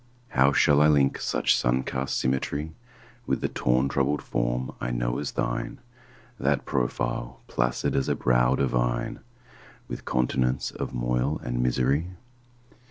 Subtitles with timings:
[0.29, 2.71] How shall I link such sun cast symmetry
[3.27, 5.79] With the torn troubled form I know as thine,
[6.39, 9.19] That profile, placid as a brow divine,
[9.87, 12.07] With continents of moil and misery?